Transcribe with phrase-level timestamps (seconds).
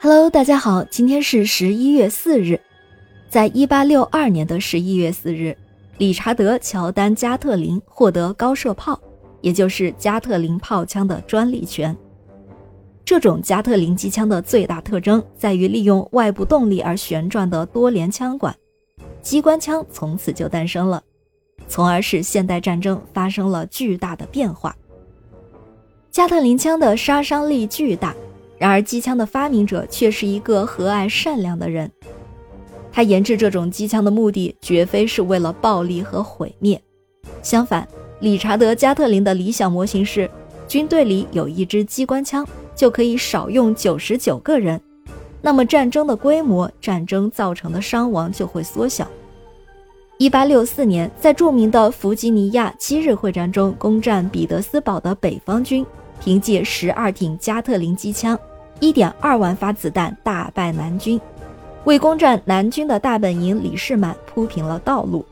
[0.00, 2.60] Hello，大家好，今天是十一月四日，
[3.28, 5.56] 在一八六二年的十一月四日，
[5.98, 9.00] 理查德·乔丹·加特林获得高射炮，
[9.40, 11.96] 也就是加特林炮枪的专利权。
[13.04, 18.54] 这种加特林机枪的最大特征在于利用外部动力而旋转的多连枪管，
[19.20, 21.02] 机关枪从此就诞生了，
[21.66, 24.76] 从而使现代战争发生了巨大的变化。
[26.12, 28.14] 加特林枪的杀伤力巨大。
[28.58, 31.90] 然而，机枪的发明者却是一个和蔼善良的人。
[32.90, 36.80] 他研制这种机枪的目的绝非是为了暴力和毁灭。
[37.42, 37.86] 相反，
[38.20, 40.28] 理查德·加特林的理想模型是：
[40.66, 42.44] 军队里有一支机关枪，
[42.74, 44.80] 就可以少用九十九个人。
[45.40, 49.06] 那么，战争的规模、战争造成的伤亡就会缩小。
[50.18, 55.86] 一八六四年，在著名的弗吉尼亚七日会战中攻占彼得斯堡的北方军，
[56.20, 58.38] 凭借十二挺加特林机枪。
[58.80, 61.20] 一点二万发子弹大败南军，
[61.84, 65.26] 为攻占南军的大本营李士满铺平了道路。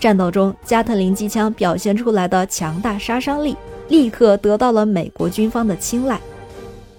[0.00, 3.56] 战斗中，加特林机枪表现出来的强大杀伤力，
[3.88, 6.20] 立刻得到了美国军方的青睐。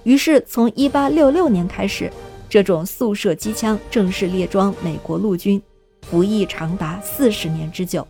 [0.03, 2.09] 于是，从1866年开始，
[2.47, 5.61] 这种速射机枪正式列装美国陆军，
[6.03, 8.07] 服役长达四十年之久。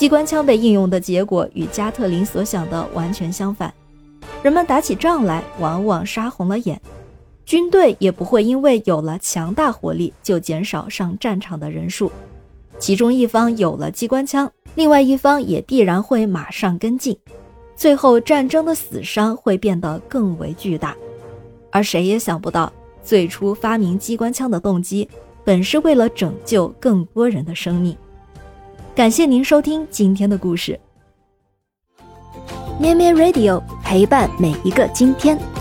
[0.00, 3.70] 机关枪被应用的结果与加特林所想的完全相反。
[4.42, 6.80] 人们打起仗来，往往杀红了眼，
[7.44, 12.10] 军队也不会因为有了强大火力就减少上战场的人数。
[12.78, 17.14] 其中一方有了机关枪，另外一方也必然会马上跟进，
[17.76, 20.96] 最后战争的死伤会变得更为巨大。
[21.70, 22.72] 而谁也想不到，
[23.04, 25.06] 最初发明机关枪的动机，
[25.44, 27.94] 本是为了拯救更多人的生命。
[28.94, 30.78] 感谢您收听今天的故事。
[32.78, 35.59] 咩咩 Radio 陪伴每一个今天。